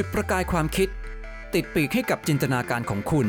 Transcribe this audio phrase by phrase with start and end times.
[0.00, 0.88] จุดประกายความคิด
[1.54, 3.28] ติดปีกให้กับจินตนาการของคุณ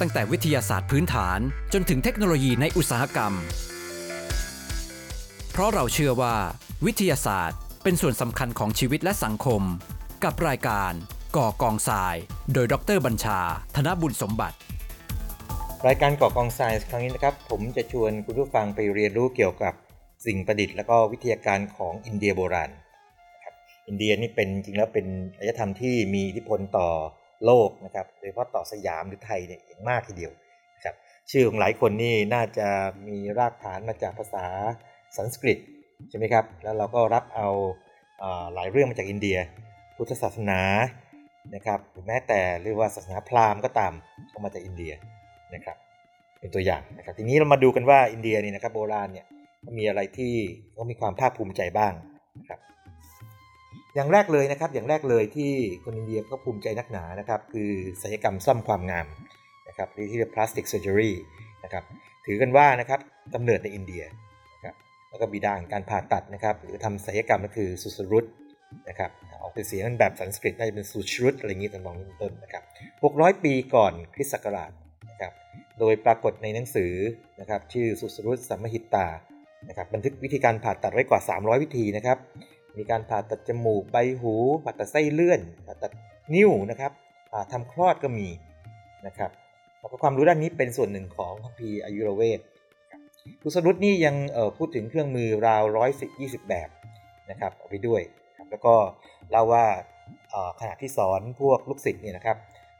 [0.00, 1.38] ตั้งแต่วิทยาศาสตร์พื้นฐาน
[1.72, 3.32] จนถึงเทคโนโลยีในอุตสาหกรรม
[5.50, 6.34] เพราะเราเชื่อว่า
[6.86, 9.62] วิทยาศาสตร์เป็นส่วนสำคัญของชีวิตและสังคม
[10.24, 10.92] กับรายการ
[11.36, 12.14] ก่อกองทราย
[12.52, 13.40] โดยดรบัญชา
[13.76, 14.56] ธนบุญสมบัติ
[15.86, 19.74] รายการก่อกองไซน์ครั้งนี้นะครับ ผมจะชวนคุณผู้ฟังไปเรียนรู้เกี่ยวกับ
[20.26, 22.72] สิ่งประดิษฐ์และก็วิทยาการของอินเดียโบราณ
[23.88, 25.06] อินเดียนี่เป็นจริงแล้วเป็น
[25.38, 26.88] อารยธรรมที่มีอิทธิพลต่อ
[27.44, 30.32] โลกนะครับโดยเฉพาะต่อสยามหรือไทยเนี่ยอย่างมากทีเดียว
[30.76, 30.94] นะครับ
[31.30, 32.68] ชื่อของหลายคนนี่น่าจะ
[33.08, 34.46] มีรากฐานมาจากภาษา
[35.16, 35.58] สันสกฤต
[36.10, 37.48] ใช่ไหมครับแล้วเราก็รับเอา
[38.22, 39.36] อาหลายเรื่องมาจากอินเดีย
[39.96, 40.60] พุทธศาสนา
[41.54, 43.92] นะครับหรือแม้แต่เรียกว่าศาสนาพราหมณ์ก็ตาม
[44.32, 44.92] ก็มาจากอินเดีย
[45.54, 45.76] นะครับ
[46.40, 49.26] เป็นตัวอย่างนะครับทีนี้เรามาดูกันว่าอินเดียนี่นะครับโบราณเนี่ย
[49.78, 50.32] มีอะไรที่
[50.72, 51.92] เขามีความภาคภูมิใจบ้าง
[52.38, 52.60] นะครับ
[53.94, 55.52] อย่างแรกเลยนะครับ อย่างแรกเลยที่
[55.84, 57.70] คนอินเดียก็ภูมิใจนักหนานะครับ คือ
[58.02, 59.06] ศัลยกรรมซ่อมความงาม
[59.68, 61.12] นะครับหรือที่เรียก plastic surgery
[61.64, 61.84] นะครับ
[62.26, 63.00] ถือกันว่านะครับ
[63.34, 64.02] กำเนิดในอินเดีย
[64.54, 64.74] นะครับ
[65.10, 68.24] แล้วก็บิดาของการผ่าตัดนะครับหรือทำศัลยกรรมก็คือสุสรุต
[68.88, 69.10] นะครับ
[69.42, 72.62] ออกเป็นเสียงแบบสันสกฤตน่าจะเป็นสุชรุตอะไรอย่างนี้ตำนองนี้เป็นต้นนะครับ
[73.02, 74.72] 600 ปีก่อนคริสต์ศักราช
[75.10, 75.32] นะครับ
[75.78, 76.92] โดยปรากฏในหนังสือ
[77.40, 79.06] นะครับชื่อสุสรุตสัมมหิตตา
[79.68, 82.18] นะครับบันทึกวิธีการผ่าตัดไว้กว่า 300 วิธีนะครับ
[82.78, 85.92] มีการผ่าตัดจมูกใบหูผ่าตัดไส้เลื่อนผ่าตัด
[86.34, 86.92] นิ้วนะครับ
[87.30, 88.28] ผ่าทำคลอดก็มี
[89.06, 89.30] นะครับ
[89.80, 92.40] แล้วก็ความรู้ด้านนี้เป็นส่วนหนึ่งของคัมภีร์อายุรเวท
[93.42, 96.68] สุสรุตนี่ยังเอ่อพูดถึงเครื่องมือราวร้อยสิบยี่สิบแบบ
[97.30, 98.02] นะครับเอาไปด้วย
[98.50, 98.74] แล้วก็
[99.30, 99.66] เล่าว่า
[100.60, 102.36] ขณะที่สอนพวกลูกศิษย์เนี่ยนะครับ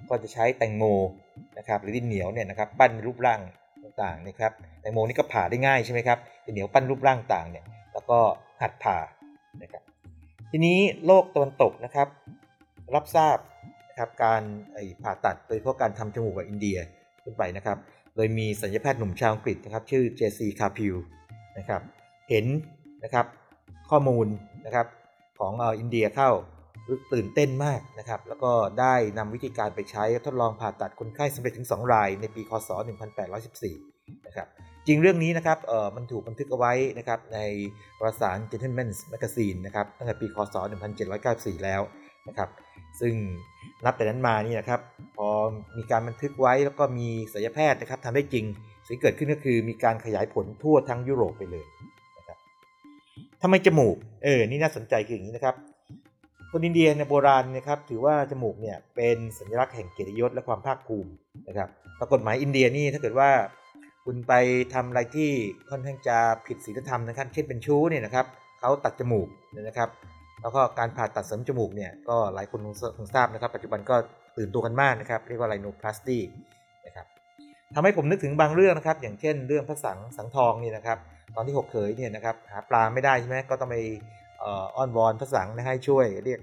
[0.08, 0.84] ก็จะใช้แตงโม
[1.58, 3.40] นะครับหรือดินเหนียวเนี่ยนะครับปั้นรูปร่าง
[4.02, 8.18] ต่างๆนะครับแตงโมนี่ก็ผ่าได้ง่ายใช่ไหมครับดินเหนียวปั้นรูปร่างต่างเนี่ยแล้วก็
[8.62, 8.98] หัดผ่า
[9.62, 9.82] นะครับ
[10.56, 12.08] ทีนี้โลกตะวันตกนะครับ
[12.94, 13.38] รับทราบ
[13.88, 14.42] นะครับการ
[15.02, 16.78] ผ่าตัดโดยเฉพาะการทำจมูกกับอินเดีย
[17.22, 17.78] ขึ้นไปนะครับ
[18.16, 20.94] โดยมีสัญญแพทย์หนุ่มชาวอังกฤษนะครับ ชื่อเจซีคาพิว
[21.58, 21.82] นะครับ
[22.30, 22.46] เห็น
[23.04, 23.26] นะครับ
[23.90, 24.26] ข้อมูล
[24.66, 24.86] นะครับ
[25.38, 26.30] ของอินเดียเข้า
[26.88, 32.70] รู้ตื่นเต้นมากนะครับ แล้วก็ได้นำวิธีการไปใช้ทดลองผ่าตัดคนไข้สำเร็จถึง 2 รายในปี คศ
[33.48, 34.48] 1814 นะครับ
[34.86, 37.38] จริงเรื่องนี้นะครับเอ่อมันถูกบันทึกเอาไว้นะครับใน
[37.98, 40.56] วารสาร Gentleman's Magazine นะครับตั้งแต่ปีคศ
[41.10, 41.82] 1794 แล้ว
[42.28, 42.48] นะครับ
[43.00, 43.14] ซึ่ง
[43.84, 44.80] นับแต่นั้นมานี่นะครับ
[45.16, 45.28] พอ
[45.76, 48.44] มีการบันทึกไว้แล้วก็มีศัลยแพทย์นะครับทำได้จริง
[48.86, 51.66] สิ่งเกิดขึ้นก็คือมีการขยายผลทั่วทั้งยุโรปไปเลย
[52.18, 52.38] นะครับ
[53.42, 55.54] ทำไมจมูกเออนี่น่าสนใจคืออย่างนี้นะครับ
[56.50, 61.10] คนอินเดียในโบราณนะครับถือว่าจมูกเนี่ยเป็นสัญลักษณ์แห่งเกียรติยศและความภาคภูมิ
[61.48, 61.68] นะครับ
[62.00, 63.30] ปรากฏหมายอินเดียนี่ถ้าเกิดว่า
[64.04, 64.32] คุณไป
[64.74, 65.30] ทำอะไรที่
[65.70, 66.16] ค่อนข้างจะ
[66.46, 68.26] ผิดศีลธรรมนะครับเช่นเป็นชู้เนี่ยนะครับ
[68.60, 69.28] เขาตัดจมูก
[69.62, 69.88] นะครับ
[70.42, 72.60] แล้วก็การผ่าตัดเสริมจมูกเนี่ยก็หลายคน
[72.96, 73.96] คงทราบนะครับ ปัจจุบันก็
[74.36, 76.18] ตื่นตัวกันมากนะครับ เรียกว่าไรโนพลาสตี
[76.86, 77.06] นะครับ
[77.74, 80.98] ทำให้ผมนึกถึงบางเรื่องนะครับ อย่างเช่น เรื่องพระสังสังทองนี่นะครับ
[81.34, 83.76] ตอนที่หกเขยเนี่ยนะครับหาปลาไม่ได้ใช่ไหมก็ต้องไป
[84.42, 86.40] อ่ออ้อนวอนพระสังให้ช่วยเรียก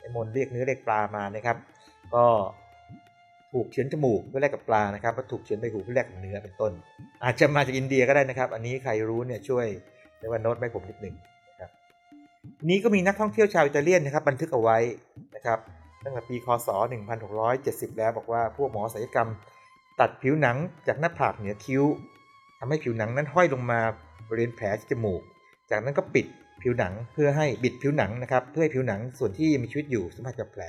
[0.00, 1.56] ไอ้มนเรียกเนื้อเรียกปลามานะครับ
[2.14, 2.24] ก็
[3.56, 6.72] ถูกเฉือนจมูกเพื่อแลกกับปลานะครับแล้วถูกเฉือนใบหูเพื่อแลกกับเนื้อเป็นต้น
[7.24, 9.66] อาจจะมาจากอินเดียก็ได้นะครับ อันนี้ใครรู้เนี่ยช่วย
[10.18, 11.14] เรียกว่าโน้ตไว้ผมนิดหนึ่ง
[11.50, 11.70] นะครับ
[12.70, 14.78] นี้ก็มีนักท่องเที่ยวชาวอิตาเลียนนะครับบันทึกเอาไว้
[15.36, 15.58] นะครับ
[16.04, 16.68] ตั้งแต่ปีคศ
[17.32, 19.28] 1670 แล้วบอกว่าพวกหมอศัลยกรรม
[20.00, 20.56] ตัดผิวหนัง
[20.86, 21.84] จากหน้าผากเหนือคิ้ว
[22.58, 23.80] ทำให้ผิวหนังนั้นห้อยลงมา
[24.28, 25.22] บริเวณแผลที่จมูก
[25.70, 26.26] จากนั้นก็ปิด
[26.62, 30.62] ผิวหนังเพื่อให้บิดผิวหนังนะครับเพื่อให้ผิวหนังส่วนที่ยังมีชีวิตอยู่สัมผัสกับแผล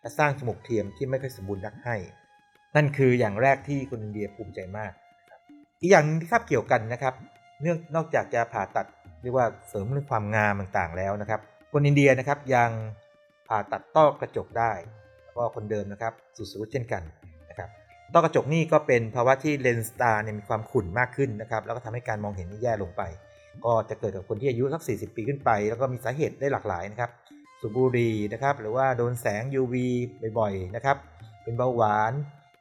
[0.00, 1.96] และสร้างจมูกเทียมที่ไม่ค่อยสมบูรณ์นักให้
[2.76, 4.92] นั่นคืออย่างแรกที่คนอินเดียภูมิใจมาก
[5.80, 7.14] อีกอย่างหนึ่งที่คาบเกี่ยวกันนะครับ
[7.62, 8.86] เนื่องนอกจากจะผ่าตัด
[9.22, 11.40] เรียกว่าเสริมเรื่องความงามต่างๆแล้วนะครับ
[11.72, 12.70] คนอินเดียนะครับยัง
[13.48, 14.72] ผ่าตัดต้อกระจกได้
[15.24, 17.02] แล้วก็คนเดิมนะครับสุสรุตเช่นกัน
[17.50, 17.68] นะครับ
[18.14, 23.02] ต้อกระจกนี่ก็เป็นภาวะที่เลนส์ตาเนี่ยมีความขุ่นมากขึ้นนะครับแล้วก็ทำให้การมองเห็นนี่แย่ลงไป
[23.64, 27.10] ก็จะเกิดกับคนที่อายุสัก 40 ปีขึ้นไป แล้วก็มีสาเหตุได้หลากหลายนะครับ
[27.60, 29.74] สูบบุหรี่นะครับหรือว่าโดนแสง UV
[30.38, 30.96] บ่อยๆนะครับ
[31.42, 32.12] เป็นเบาหวาน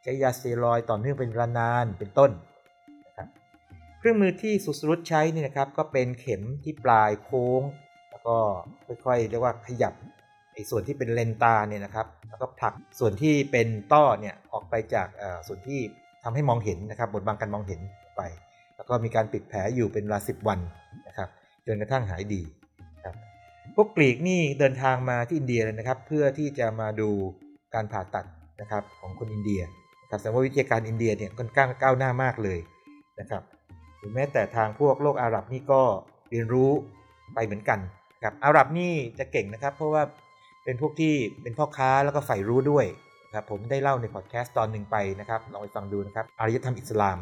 [0.04, 2.32] ใช้ยาสเตียรอยต่อเนื่องเป็นเวลานานเป็นต้น
[4.00, 7.62] เครื่องมือที่สุสรุตใช้นี่นะครับก็เป็นเข็มที่ปลายโค้ง
[8.10, 8.38] แล้วก็
[9.06, 9.94] ค่อยๆเรียกว่าขยับ
[10.54, 15.08] ไอ้ส่วนที่เป็นเลนตาเนี่ยนะครับ แล้วก็ผลักส่วนที่เป็นต้อเนี่ยออกไปจาก
[15.48, 15.80] ส่วนที่
[16.24, 17.82] ทำให้มองเห็นนะครับบดบังการมองเห็น
[18.18, 18.22] ไป
[18.76, 20.60] แล้วก็มีการปิดแผลอยู่เป็นเวลาสิบวัน
[21.08, 21.30] นะครับ
[21.66, 22.42] จนกระทั่งหายดี
[23.06, 23.16] ครับ
[23.76, 27.10] พวกกรีกนี่เดินทางมาที่อินเดียเลยนะครับ เพื่อที่จะมาดู
[27.74, 28.26] การผ่าตัด
[28.62, 29.62] นะครับของคนอินเดีย
[30.10, 32.60] ครับแสดงว่าวิทยาการอินเดียเนี่ยค่อนข้างก้าวหน้ามากเลย
[33.20, 33.44] นะครับ
[33.98, 35.82] หรือแม้แต่ทางพวกโลกอาหรับนี่ก็
[36.32, 36.72] เรียนรู้
[37.36, 37.80] ไปเหมือนกัน
[38.24, 40.04] ครับอาหรับนี่จะเก่งนะครับ เพราะว่า
[40.64, 42.86] เป็นพวกที่เป็นพ่อค้าแล้วก็ใฝ่รู้ด้วย
[43.36, 47.18] ครับผมได้เล่าในพอดแคสต์ตอนหนึ่งไปนะครับลองไปฟังดูนะครับอารยธรรมอิสลาม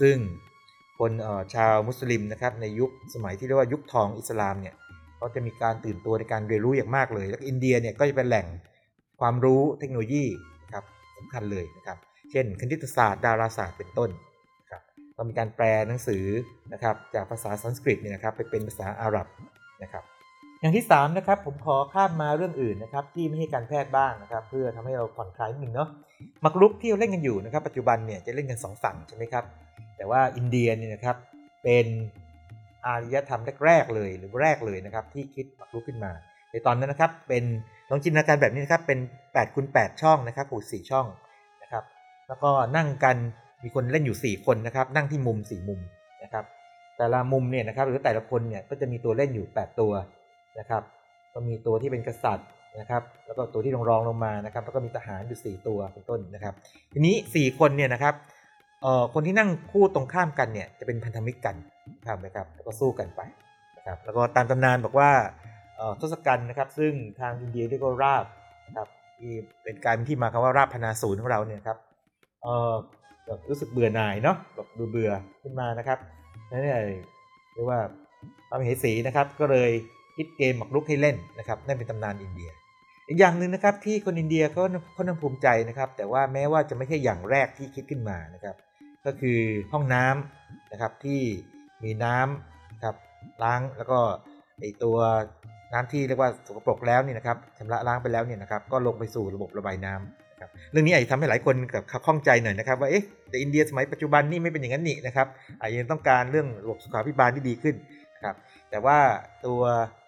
[0.00, 0.16] ซึ่ง
[0.98, 1.12] คน
[1.54, 4.74] ชาวมุสลิมนะครับในยุคสมัยที่เรียกว่ายุคทองอิสลามเนี่ย
[5.20, 8.46] ก็จะมีการตื่นตัวในการเรียนรู้อย่างมากเลย แล้วอินเดียเนี่ยก็จะเป็นแหล่ง
[9.20, 10.24] ความรู้เทคโนโลยี
[10.64, 10.84] นะครับ
[11.16, 11.98] สำคัญเลยนะครับ
[12.30, 14.10] เช่น คณิตศาสตร์ดาราศาสตร์เป็นต้น
[14.70, 14.82] ครับ
[15.16, 16.24] ก็มีการแปลหนังสือ
[16.72, 19.26] นะครับจากภาษาสันสกฤตเนี่ยนะครับไปเป็นภาษาอาหรับ
[19.82, 20.04] นะครับ
[20.60, 25.88] อย่างที่3นะครับผมขอข้ามมาเรื่องอื่นนะครับที่ไม่ใช่การแพทย์บ้างนะครับ เพื่อทำให้เราผ่อนคลายนิดนึงเนาะ
[26.44, 29.44] มากรุกที่เราเล่นกันอยู่นะครับ ปัจจุบันเนี่ยจะเล่นกัน 2 ฝั่งใช่ไหมครับ
[29.96, 31.16] แต่ว่าอินเดียเนี่ยนะครับ
[31.64, 31.86] เป็น
[32.86, 36.12] อารยธรรมแรกๆเลยหรือแรกเลยนะครับที่คิดมากรุกขึ้นมา
[36.52, 37.44] ในตอนนั้นนะครับเป็น
[37.90, 41.06] ลองจินตนาการแบบนี้นะครับเป็น8คูณ8ช่องนะครับผูกสี่ช่อง
[42.30, 43.16] แล้วก็นั่งกัน
[43.62, 45.80] มีคนเล่นอยู่ 4 คนนะครับ นั่งที่มุม 4 มุม
[46.22, 46.44] นะครับ
[46.98, 49.92] แต่ละมุมเนี่ยนะครับ หรือแต่ละคนเนี่ยก็จะมีตัวเล่นอยู่ 8 ตัว
[50.58, 50.82] นะครับ
[51.34, 52.48] ก็มีตัวที่เป็นกษัตริย์
[52.80, 56.54] นะครับ แล้วก็ตัวที่รองรองลงมานะครับ แล้วก็มีทหารอยู่ 4 ตัวเป็นต้นนะครับ
[56.92, 58.14] ทีนี้ 4 คนเนี่ยนะครับ
[58.82, 61.56] เอ่อคนที่นั่งคู่ตรงข้ามกันเนี่ยจะเป็นพันธมิตรกัน
[62.06, 63.20] ครับนะครับ แล้วก็สู้กันไป
[63.76, 65.10] นะครับ แล้วก็ตามตำนานบอกว่า
[65.76, 68.24] เอ่อทศกัณฐ์นะครับ ซึ่งทางอินเดียเรียกว่าราบ
[68.66, 68.88] นะครับ
[69.18, 69.32] ที่
[69.64, 71.78] เป็นการที่มาคำว่าราบพนาศูนย์ของเราเนี่ยครับ
[72.42, 72.74] เอ่อ
[73.26, 75.10] แบบรู้สึกเบื่อหน่ายเนาะแบบเบื่อเบื่อ
[75.42, 75.98] ขึ้นมานะครับ
[76.50, 76.98] นั่นเอง
[77.52, 77.80] เรียกว่า
[78.48, 79.70] พระมเหสีนะครับ ก็เลย
[80.16, 82.50] คิดเกมหมากรุกให้เล่นนะครับนั่นเป็นตำนานอินเดีย
[83.08, 84.62] อีกอย่างหนึ่งนะครับที่คนอินเดียก็
[84.96, 88.56] ค่อนข้างภูมิใจนะครับ แต่ว่าแม้ว่าจะไม่ใช่อย่างแรกที่คิดขึ้นมานะครับ
[89.06, 89.38] ก็คือ
[89.72, 91.20] ห้องน้ำนะครับที่
[91.84, 92.96] มีน้ำนะครับ
[93.42, 93.98] ล้างแล้วก็
[94.60, 94.96] ไอตัว
[95.72, 105.26] น้ำที่เรียกว่าสกปรกแล้วเนี่ยนะครับชำระล้างไปแล้วเนี่ยนะครับก็ลงไปสู่ระบบระบายน้ำนะ ครับเรื่องนี้อาจจะทำให้หลายคนกับข้องใจหน่อยนะครับว่าเอ๊ะแต่อินเดียสมัยปัจจุบันนี่ไม่เป็นอย่างนั้นนี่นะครับ
[105.60, 107.74] อาจจะยังต้องการเรื่องระบบสุขาภิบาลที่ดีขึ้น
[108.14, 108.34] นะครับ
[108.70, 108.98] แต่ว่า
[109.46, 109.62] ตัว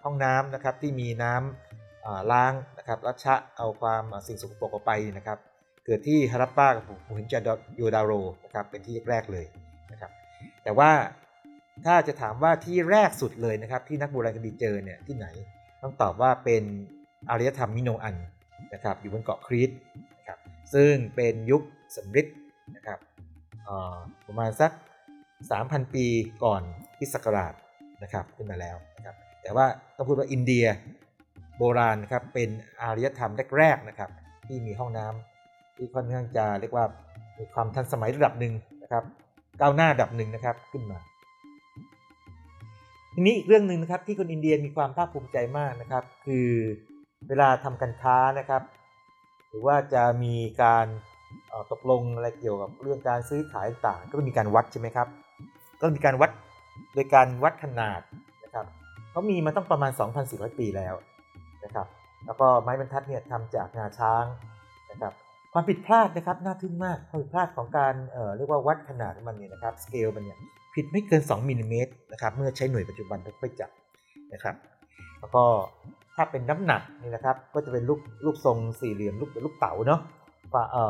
[0.05, 5.39] ห้องน้ำนะครับที่มีน้ำอ่าล้างนะครับรัชะเอาความสิ่งสกปรกออกไปนะครับ
[5.87, 7.39] เกิดที่ฮารัปปากับมูฮินจา
[7.77, 8.13] โยดาโร
[8.45, 9.47] นะครับเป็นที่แรกเลย
[9.93, 10.11] นะครับ
[10.65, 10.91] แต่ว่า
[11.87, 15.27] ถ้าจะถามว่าที่แรกสุดเลยนะครับที่นักโบราณคดีเจอเนี่ยที่ไหน
[15.83, 16.63] ต้องตอบว่าเป็น
[17.31, 18.17] อารยธรรมมิโนอัน
[18.75, 19.71] นะครับอยู่บนเกาะครีต
[20.75, 21.63] ซึ่งเป็นยุค
[21.97, 22.27] สำริด
[22.77, 22.99] นะครับ
[24.27, 24.73] ประมาณสัก
[25.33, 26.07] 3,000 ปี
[26.45, 26.63] ก่อน
[26.97, 27.55] คริสต์ศักราช
[28.03, 29.67] นะครับขึ้นมาแล้วนะครับแต่ว่า
[29.97, 30.67] ต้องพูดว่าอินเดีย
[31.59, 32.49] โบราณนะครับเป็น
[32.81, 34.11] อารยธรรมแรกๆนะครับ
[34.47, 36.85] ที่มีห้องน้ำที่ค่อนข้างจะเรียกว่า
[37.39, 39.05] มีความทันสมัยระดับหนึ่งนะครับ
[39.61, 40.99] ก้าวหน้าระดับหนึ่งนะครับขึ้นมา
[43.15, 46.49] ทีนี้อีกเรื่องหนึ่งนะครับที่คนอินเดียมีความภาคภูมิใจมากนะครับ คือ
[47.29, 48.63] เวลาทำการค้านะครับ
[49.53, 50.87] หรือว่าจะมีการ
[51.73, 55.09] ตกลงอะไรเกี่ยวกับเรื่องการซื้อขายต่างก็มีการวัดใช่ไหมครับ
[55.81, 56.31] ก็มีการวัด
[56.95, 58.01] โดยการวัดขนาด
[58.45, 58.67] นะครับ
[59.11, 59.93] เขามีมาตั้งประมาณ
[60.25, 60.95] 2,400 ปีแล้ว
[61.65, 61.87] นะครับ
[62.27, 64.25] แล้วก็ไม้บรรทัดเนี่ยทำจากงาช้าง
[64.91, 65.13] นะครับ
[65.53, 70.39] ความผิดพลาดนะครับน่าทึ่งมากความผิดพลาดของการเเรียกว่าวัดขนาดของมันเนี่ยนะครับสเกลมันเนี่ย
[70.75, 73.71] ผิดไม่เกิน 2มิลลิเมตรนะครับเมื่อใช้หน่วยปัจจุบันไปจับ
[74.33, 74.57] นะครับ
[75.21, 75.45] แล้วก็
[76.17, 80.01] ถ้าเป็นน้ำหนักนี่นะครับก็จะเป็นลูกลูกทรงสี่เหลี่ยมลูกลูกเต๋าเนาะ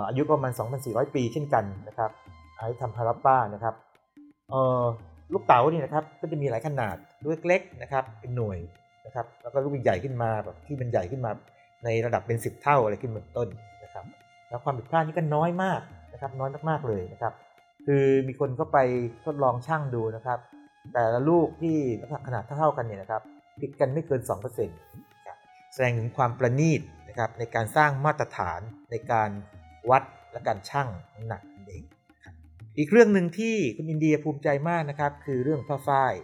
[0.09, 0.53] อายุประมาณ
[0.83, 2.11] 2,400 ปีเช่นกันนะครับ
[2.57, 3.75] ไอ้ทำฮารัปป้านะครับ
[4.51, 4.83] เออ
[5.33, 8.59] ลูกเต๋านี่นะครับก็จะมีหลายขนาดลูกเล็กๆนะครับเป็นหน่วย
[9.07, 11.31] นะครับแล้วก็ลูกใหญ่ขึ้นมาแบบที่มันใหญ่ขึ้นมา
[11.85, 13.49] ในระดับเป็น 10 เท่าอะไรขึ้นเป็นต้น
[13.85, 14.05] นะครับ
[14.49, 15.81] แล้วความผิดพลาดนี่ก็น้อยมาก
[16.13, 17.33] นะครับน้อยมากๆเลยนะครับ
[17.87, 18.79] คือมีคนก็ไป
[19.25, 20.39] ทดลองช่างดูนะครับ
[20.95, 21.77] แต่ละลูกที่
[22.27, 23.23] ขนาดเท่าๆกันเนี่ยนะครับ
[23.61, 25.03] ผิดกันไม่เกิน 2%นะครับ
[25.73, 28.61] แสดงถึงความประณีตนะครับในการสร้างมาตรฐาน
[28.91, 29.31] ในการ
[29.91, 30.03] วัด
[30.33, 31.85] และการชั่งน้ำหนักนั่นเอง
[32.79, 36.15] อีกเรื่องหนึ่งที่คุณอินเดียภูมิใจมากนะครับคือเรื่องผ้าฝ้าย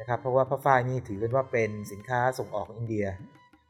[0.00, 3.06] นะครับเพราะว่าผ้าฝ้ายนี่ถือเป็นว่าเป็นสินค้าส่งออกของอินเดีย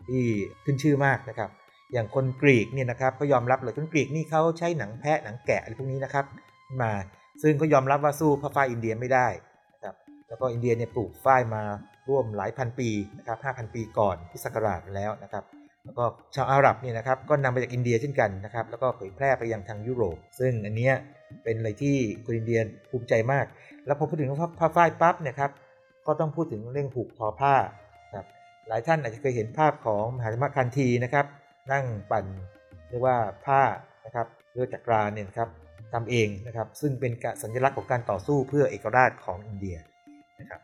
[0.08, 0.24] ที่
[0.64, 1.50] ขึ้นชื่อมากนะครับ
[1.92, 6.24] อย่างคนกรีกเนี่ยนะครับก็ยอมรับเลยคนกรีกนี่เขาใช้หนังแพะหนังแกะอะไรพวกนี้นะครับ
[6.82, 6.92] มา
[7.42, 9.28] ซึ่งก็ยอมรับว่าสู้ผ้าฝ้ายอินเดียไม่ได้
[9.74, 9.94] นะครับ
[10.28, 11.62] แล้วก็อินเดียเนี่ยปลูกฝ้ายมา
[12.08, 15.44] ร่วมหลายพันปีนะครับ5,000 ปีก่อนคริศักราชแล้วนะครับ
[15.84, 20.94] แล้วก็ชาวอาหรับเนี่ยนะครับก็นำมาจากอินเดียเช่นกันนะครับแล้วก็เผยแพร่ไปยังทางยุโรป ซึ่งอันเนี้ย
[21.44, 22.60] เป็นอะไรที่คนอินเดีย
[22.90, 23.46] ภูมิใจมาก
[23.86, 24.28] แล้วพอพูดถึง
[24.60, 25.50] ผ้าฝ้ายปั๊บเนี่ยครับ
[26.06, 27.54] ก็ต้องพูดถึงเรื่องผูกทอผ้า
[28.14, 28.26] ครับ
[28.68, 31.26] หลายท่านอาจจะเคยเห็นภาพของมหาธรรมคันธีนะครับ
[31.72, 32.26] นั่งปั่น
[32.88, 33.62] เรียกว่าผ้า
[34.06, 35.48] นะครับเรือจักราเนี่ยครับ
[35.94, 37.12] ทำเองนะครับซึ่งเป็น
[37.42, 39.76] สัญลักษณ์ของการต่อสู้เพื่อเอกราชของอินเดีย
[40.40, 40.60] นะครับ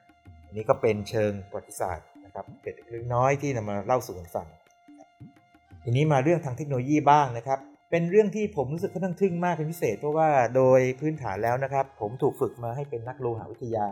[0.56, 4.46] นี้ก็เป็นเชิงประวัติศาสตร์นะครับเป็นเล็กน้อยที่นำมาเล่าสู่กันฟัง
[5.84, 7.58] ทีนี้มาเรื่องทางเทคโนโลยีบ้างนะครับ
[7.90, 13.87] เป็นเรื่องที่ผมรู้สึกค่อนข้างทึ่งมากเป็นพิเศษ เพราะว่าโดยพื้นฐานแล้วนะครับ ผมถูกฝึกมาให้เป็นนักโลหะวิทยา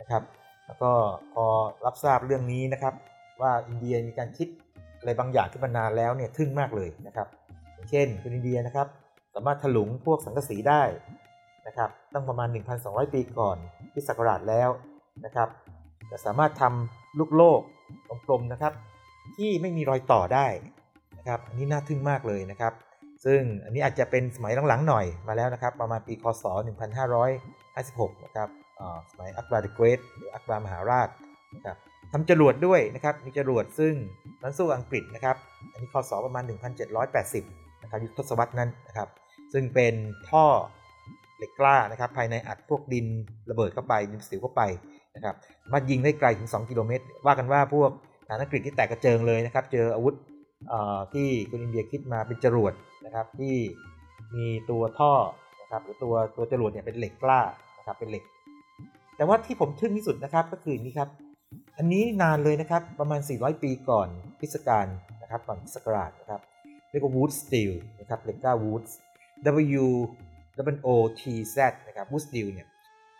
[0.00, 0.22] นะครับ
[0.66, 0.90] แล้วก็
[1.34, 1.46] พอ
[1.84, 2.94] รับทราบเรื่องนี้นะครับ
[3.40, 4.48] ว่าอินเดียมีการคิด
[4.98, 7.28] อะไรบางอย่างที่มานานแล้วเนี่ยทึ่งมากเลยนะครับ
[7.90, 8.86] เช่นคุณอินเดียนะครับ
[9.34, 10.82] สามารถถลุงพวกสังกะสีได้
[11.66, 12.48] นะครับตั้งประมาณ
[12.80, 13.56] 1,200 ปีก่อน
[13.92, 14.70] คริศักราชแล้ว
[15.24, 15.48] นะครับ
[16.10, 17.60] จะสามารถทำลูกโลก
[18.26, 18.72] กลมๆนะครับ
[19.36, 20.46] ที่ไม่มีรอยต่อได้
[21.18, 22.72] นะครับ อันนี้น่าทึ่งมากเลยนะครับ
[23.24, 26.44] ซึ่งอันนี้อาจจะเป็นสมัยหลังๆหน่อยมาแล้วนะครับ ประมาณปีคศ
[27.54, 28.48] 1556 นะครับ
[29.10, 31.08] สมัยอักบาร์เดเกรดหรืออักบาร์มหาราช
[31.54, 31.76] นะครับ
[32.12, 33.94] ทำจรวดด้วยนะครับ มีจรวดซึ่ง
[34.42, 35.36] นั้นสู้อังกฤษนะครับ
[35.72, 36.44] อันนี้คศประมาณ
[37.12, 39.08] 1780 นะครับยุคทศวรรษนั้นนะครับ
[39.52, 39.94] ซึ่งเป็น
[40.30, 40.44] ท่อ
[41.38, 43.06] เหล็กกล้านะครับ ภายในอัดพวกดิน
[43.50, 44.62] ระเบิดเข้าไปดินสิวเข้าไป
[45.16, 47.90] นะครับสามายิงได้ไกลถึง 2 กิโลเมตร ว่ากันว่าพวก
[48.26, 50.14] ทหารอังกฤษที่แตกกระเจิงเลยนะครับ เจออาวุธ
[51.14, 52.72] ที่คุณอินเดียคิดมาเป็นจรวด
[53.04, 53.56] นะครับที่
[54.36, 55.12] มีตัวท่อ
[55.62, 57.40] นะครับหรือตัวตัวจรวดเนี่ยเป็นเหล็กกล้า
[57.78, 58.24] นะครับเป็นเหล็ก
[59.16, 61.08] แต่ว่าที่ผมทึ่งที่สุดนะครับก็คืออนนี้ครับ
[61.76, 64.08] อันนี้นานเลยนะครับประมาณ 400 ปีก่อน
[64.38, 64.86] คริสตกาล
[65.22, 66.40] นะครับก่อนคริศกราชนะครับ
[66.90, 68.82] เรียกว่า wood steel นะครับเหล็กกล้า wood
[69.82, 69.86] W
[70.74, 70.88] W O
[71.20, 71.22] T
[71.54, 71.56] Z
[71.88, 72.66] นะครับ wood steel เนี่ย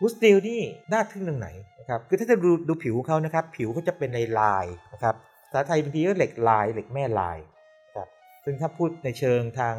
[0.00, 0.60] wood steel นี่
[0.92, 1.48] น่าทึ่งตรงไหน
[1.80, 5.14] นะครับคือถ้าจะดูดูผิวเขานะครับ ผิวเขาจะเป็นในลายๆนะครับ
[5.50, 7.38] ภาษาไทยบางทีก็เหล็กลายเหล็กแม่ลาย
[7.86, 8.08] นะครับ
[8.44, 9.74] ซึ่งถ้าพูดในเชิงทาง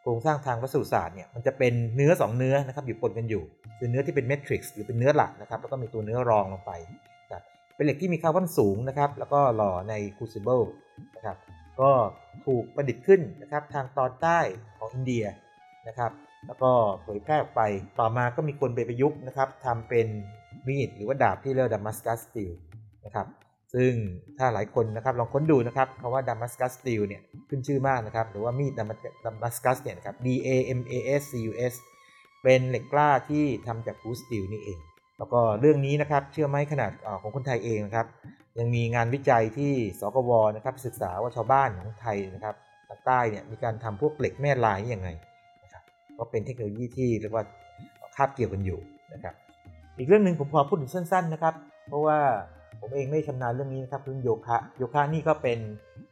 [0.00, 3.42] โครงสร้างทางวัสดุศาสตร์เนี่ยมันจะเป็นเนื้อสองเนื้อนะครับอยู่ปนกันอยู่
[3.78, 6.72] คือเนื้อที่เป็น matrix หรือเป็นเนื้อหลักนะครับแล้วก็มีตัวเนื้อรองลงไป
[7.22, 7.42] นะครับ
[7.76, 10.60] เป็นเหล็กที่มีคาร์บอนสูงนะครับแล้วก็หล่อใน crucible
[11.16, 11.36] นะครับ
[11.80, 11.90] ก็
[12.46, 14.38] ถูกประดิษฐ์ขึ้นนะครับทางตอนใต้
[14.78, 15.24] ของอินเดีย
[15.88, 16.10] นะครับ
[16.46, 16.70] แล้วก็
[17.02, 17.62] เผยแพร่ออกไป
[18.00, 20.06] ต่อมาก็มีคนไปประยุกต์นะครับทำเป็น
[20.68, 22.52] มีดหรือว่าดาบที่เรียกว่า Damascus steel
[23.04, 23.26] นะครับ
[23.74, 23.92] ซึ่ง
[24.38, 28.86] ถ้าหลายคนนะครับลองค้นดูนะครับคำว่าดัมมัสกัสสตีลเนี่ยขึ้นชื่อมากนะครับ หรือว่ามีดดัม
[29.42, 31.74] มัสกัสเนี่ยนะครับ D A M A S C U S
[32.42, 34.78] เป็นเหล็กกล้าที่ทำจากฟูสตีลนี่เอง
[35.18, 38.06] แล้วก็เรื่องนี้นะครับเชื่อไหมขนาดอของคนไทยเองนะครับ
[38.58, 42.54] ยังมีงานวิจัยที่สกวนะครับศึกษาว่าชาวบ้านของไทยนะครับ
[42.88, 45.27] ทางใต้เนี่ยมีการทำพวกเหล็กแม่ลายยังไงนะครับ
[46.18, 47.44] ก็เป็นเทคโนโลยีที่เรียกว่า
[48.16, 48.78] คาบเกี่ยวกันอยู่
[49.12, 49.34] นะครับ
[49.98, 51.54] อีกเรื่องหนึ่งผมพอพูดถึงสั้นๆนะครับ
[51.88, 52.18] เพราะว่า
[52.80, 55.58] ผมเองไม่ชำนาญเรื่องนี้นะครับเรื่องโยคะโยคะนี่ก็เป็น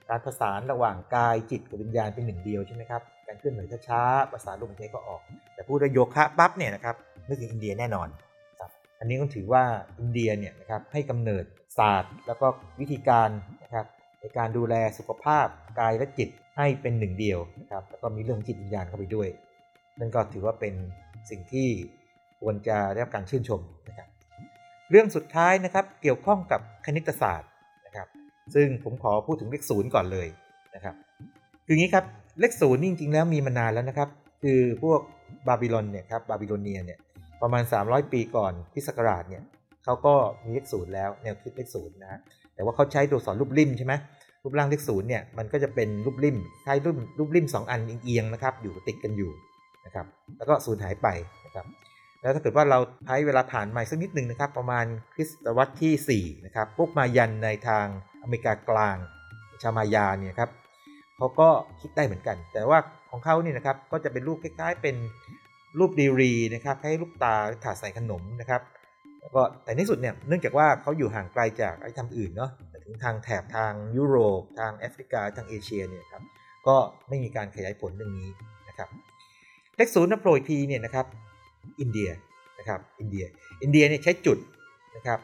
[0.08, 5.20] การประสานระหว่างกายจิตกับวิญญาณเป็นหนึ่งเดียวใช่ไหมครับการเคลื่อนไหวช้าๆประสานลมหายใจก็ออก
[5.54, 6.96] แต่พูดว่าโยคะปั๊บเนี่ยนะครับ
[7.28, 8.08] นึกถึงอินเดียแน่นอน
[8.60, 8.70] ครับ
[9.00, 9.62] อันนี้ก็ถือว่า
[10.00, 11.44] อินเดียเนี่ยนะครับให้กำเนิด
[11.78, 12.46] ศาสตร์ แล้วก็
[12.80, 13.28] วิธีการ
[13.62, 13.86] นะครับ
[14.20, 15.46] ในการดูแลสุขภาพ
[15.80, 19.28] กายและจิตให้เป็นหนึ่งเดียวนะครับแล้วก็มีเรื่องจิตวิญญาณเข้าไปด้วย
[19.98, 20.74] นั่นก็ถือว่าเป็น
[21.30, 21.68] สิ่งที่
[22.40, 24.08] ควรจะได้รับการชื่นชมนะครับ
[24.90, 27.50] เรื่องสุดท้ายนะครับเกี่ยวข้องกับคณิตศาสตร์
[27.86, 28.08] นะครับ
[28.54, 30.28] ซึ่งผมขอพูดถึงเลขศูนย์ก่อนเลย
[30.74, 30.94] นะครับ
[31.66, 32.04] คืออย่างนี้ครับ
[32.40, 34.08] เลขศูนย์จริงๆ แล้วมีมานานแล้วนะครับ
[34.42, 35.00] คือพวก
[35.48, 36.98] บาบิลอนเนี่ยครับบาบิโลเนียเนี่ย
[37.42, 39.42] ประมาณ 300 ปีก่อนคริสต์ศักราชเนี่ย
[39.84, 42.20] เขาก็มีเลขศูนย์แล้วแนวคิดเลขศูนย์นะ
[42.54, 43.94] แต่ว่าเขาใช้ตัวอักษรรูปลิ่มใช่ไหม
[44.42, 49.30] รูปร่างเลขศูนย์เนี่ยมันก็จะเป็นรูปลิ่มใช้รูปรูปริมสองอันเอียงๆนะครับอยู่ติดกันอยู่
[49.86, 51.08] นะครับแล้วก็สูญหายไป
[51.46, 51.66] นะครับ
[52.22, 57.86] แล้วถ้าเกิดว่าเราใช้เวลาผ่านมาสักนิดหนึ่งนะครับ ประมาณคริสตวรรษที่4นะครับพวกมายันในทาง
[58.22, 58.96] อเมริกากลาง
[59.62, 60.50] ชาวมายาเนี่ยครับ
[61.16, 61.48] เขาก็
[61.80, 62.78] คิดได้เหมือนกัน แต่ว่า
[63.10, 64.96] ของเขาเนี่ยนะครับก็จะเป็นรูปคล้ายๆเป็น
[65.78, 68.62] รูปดีรีนะครับให้รูปตาถาดใส่ขนมนะครับ
[69.20, 72.50] แล้วก็แต่ในที่สุดเนี่ยเนื่องจากว่าเขาอยู่ห่างไกลจากไอ้ทำอื่นเนาะ
[72.84, 76.22] ถึงทางแถบทางยุโรป ทางแอฟริกาทางเอเชียเนี่ยครับ
[76.66, 76.76] ก็
[77.08, 78.30] ไม่มีการขยายผลเรื่องนี้
[78.68, 78.88] นะครับ
[79.76, 81.06] เลขศูนย์นับโปรยทีเนี่ยนะครับ
[81.80, 82.08] อินเดีย
[82.58, 83.24] นะครับอินเดีย
[83.62, 84.38] อินเดียเนี่ยใช้จุด
[84.96, 85.18] นะครับ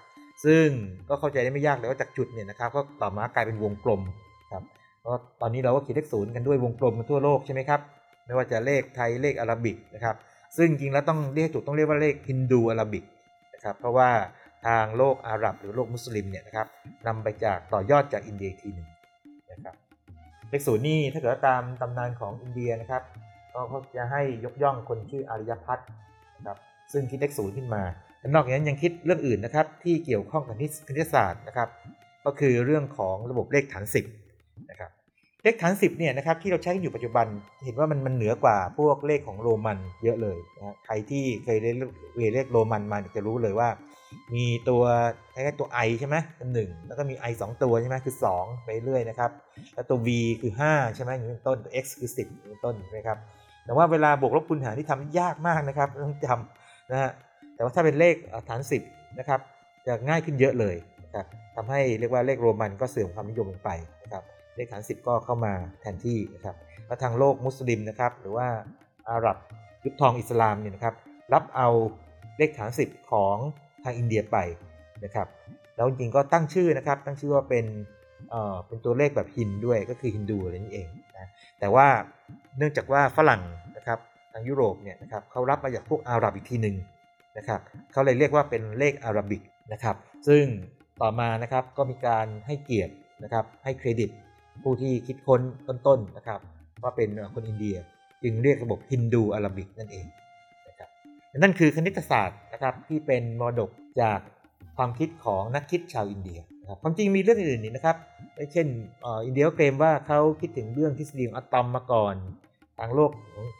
[0.44, 0.66] ซึ่ง
[1.08, 4.00] ก็เข้าใจได้ไม่ยากเลยว่าจากจุดเนี่ยนะครับก็ต่อมากลายเป็นวงกลม
[4.52, 4.62] ครับ
[5.00, 7.80] เพราะตอนนี้เราก็เขียนเลขศูนย์กันด้วยวงกลมกันทั่วโลกใช่ไหมครับ
[8.26, 10.16] ไม่ว่าจะเลขไทยเลขอาราบิกนะครับ
[10.56, 13.04] ซึ่งจริงแล้วต้องเรียกถูกต้องเรียกว่าเลขฮินดูอาราบิก
[13.54, 14.10] นะครับเพราะว่า
[14.66, 16.66] ทางโลกอาหรับหรือโลกมุสลิมเนี่ยนะครับ
[17.06, 18.88] นำไปจากต่อยอดจากอินเดียอีกทีหนึ่ง
[19.50, 19.74] นะครับ
[20.50, 23.02] เลขศูนย์นี่ถ้าเกิดตามตำนานของอินเดียนะครับ
[23.54, 25.88] ก็จะให้ยกย่องคนชื่ออารยพัฒน์
[26.36, 26.58] นะครับ
[26.92, 27.82] ซึ่งคิดเลขศูนย์ขึ้นมา
[28.20, 30.54] และนอกจากนั้นยังคิดเรื่องอื่นนะครับ ที่เกี่ยวข้องกับ
[30.88, 31.68] คณิตศาสตร์นะครับ
[32.24, 33.84] ก็คือเรื่องของระบบเลขฐาน
[34.26, 34.90] 10นะครับ
[35.44, 37.26] เลขฐาน10เนี่ยนะครับที่เราใช้กันอยู่ปัจจุบัน
[37.64, 41.76] เห็นว่ามันมันเหนือกว่าพวกเลขของโรมันเยอะเลยนะใครที่เคยเรียน
[42.16, 43.68] เรียนเลขโรมันมาจะรู้เลยว่า
[44.34, 44.82] มีตัว
[45.32, 49.30] คล้ายๆตัว i ใช่ไหมเป็นหนึ่งแล้วก็มี i สองตัวใช่ไหมคือ2ไปเรื่อยนะครับ
[49.74, 50.08] แล้วตัว v
[50.40, 53.18] คือ5ใช่ไหมอย่างนี้เป็นต้นตัว x คือ 10อย่างนี้เป็นต้นใช่ไหมครับ
[53.64, 57.10] แต่ว่าเวลาบวกลบคูณหารที่ทำยากมากนะครับต้องจำนะฮะ
[57.54, 58.14] แต่ว่าถ้าเป็นเลข
[58.48, 59.40] ฐาน 10นะครับ
[59.86, 61.26] จะง่ายขึ้นเยอะเลยนะครับ
[61.56, 63.70] ทำให้เรียกว่าเลขโรมันก็เสื่อมความนิยมลงไป
[64.02, 64.22] นะครับ
[64.56, 68.48] เลขฐาน 10 ก็เข้ามาแทนที่นะครับแล้วทางโลกมุสลิมนะครับหรือว่า
[69.10, 69.36] อาหรับ
[69.84, 70.94] ยุคทองอิสลามเนี่ยนะครับ
[71.32, 71.68] รับเอา
[72.38, 73.36] เลขฐาน 10 ของ
[73.84, 74.36] ทางอินเดียไป
[75.04, 75.26] นะครับ
[75.76, 77.66] แล้วจริงๆก็ตั้งชื่อนะครับตั้งชื่อว่าเป็น
[78.30, 80.88] เอ่อเป็นตัวเลขแบบฮินด้วยก็คือฮินดูอะไรนี่เอง
[81.22, 81.86] นะแต่ว่า
[82.58, 83.42] เนื่องจากว่าฝรั่ง
[83.76, 83.98] นะครับ
[84.32, 86.76] ทางยุโรปเนี่ยนะครับเขารับมาจากพวกอาหรับอีกทีหนึ่ง
[87.38, 87.60] นะครับ
[87.92, 89.96] เขาเลยเรียกว่าเป็นเลขอาหราบิกนะครับ
[90.28, 90.44] ซึ่ง
[91.00, 94.10] ต่อมานะครับก็มีการให้เกียรตินะครับให้เครดิต
[94.62, 96.40] ผู้ที่คิดค้นต้นๆนะครับ
[96.82, 97.76] ว่าเป็นคนอินเดีย
[98.22, 100.06] จึงเรียกระบบฮินดูอาหราบิกนั่นเอง
[100.68, 100.88] นะครับ
[101.38, 104.20] นั่นคือคณิตศาสตร์นะครับที่เป็นมรดกจาก
[104.76, 107.96] ความคิดของนักคิดชาวอินเดีย นะครับความจริงมีเรื่องอื่นๆนะครับ
[108.52, 108.66] เช่น
[109.02, 112.14] เอ่ออินเดียก็เคลมว่าเขาคิดถึงเรื่องทฤษฎีของอะตอมมาก่อน
[112.78, 113.10] ทางโลก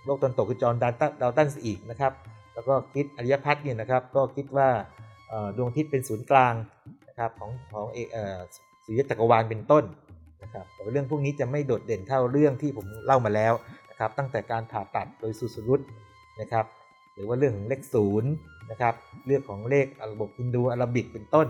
[0.07, 2.13] โลกตะวันตกคือจอห์นดาวตันดาวตันอีกนะครับ
[2.55, 4.69] แล้วก็คิดอริยพัฒน์เนี่ยนะครับก็คิดว่า
[5.57, 6.55] ดวงอาทิตย์เป็นศูนย์กลาง
[7.09, 8.39] นะครับของของเอเอ่อ
[8.85, 9.85] สุริยะจักรวาลเป็นต้น
[10.43, 13.53] นะครับแต่เรื่องพวกนี้จะไม่โดดเด่นเท่าเรื่องที่ผมเล่ามาแล้ว
[13.91, 15.81] นะครับตั้งแต่การผ่าตัดโดยสุสรุต
[16.41, 16.67] นะครับ
[17.15, 18.31] หรือว่าเรื่องของเลขศูนย์
[18.71, 18.95] นะครับ
[19.27, 21.49] เรื่องของเลขระบบฮินดูอาราบิกเป็นต้น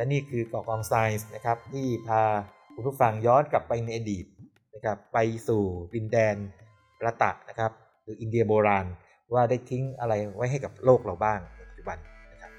[0.00, 2.22] และนี่คือเก่อกองไซน์นะครับที่พา
[2.74, 4.24] คุณผู้ฟังย้อนกลับไปในอดีต
[4.74, 5.62] นะครับไปสู่
[5.94, 6.36] ดินแดน
[7.00, 8.86] ประตะนะครับหรืออินเดียโบราณ
[9.34, 11.98] ว่าได้ทิ้งอะไรไว้ให้กับโลกเราบ้างในปัจจุบัน
[12.32, 12.52] นะครับ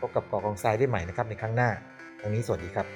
[0.00, 1.70] พบกับเก่อกองทรายได้ใหม่นะครับในครั้งหน้า
[2.22, 2.86] วันนี้สวัสดีครับ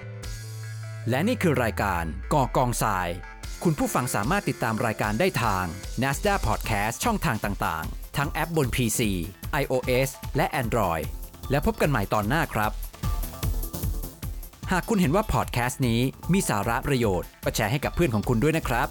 [1.09, 3.09] และนี่คือรายการเก่อกองทราย
[3.65, 5.65] คุณผู้ฟังสามารถติดตามรายการได้ทาง
[6.03, 9.01] NASDA Podcast ช่องทางต่างๆ ทั้งแอปบน PC
[9.63, 11.05] iOS และ Android
[11.51, 12.73] แล้วพบกันใหม่ตอนหน้าครับ
[14.73, 16.01] หากคุณเห็นว่าพอดแคสต์นี้
[16.33, 18.89] มีสาระประโยชน์ก็แชร์ให้กับเพื่อนของคุณด้วยนะครับ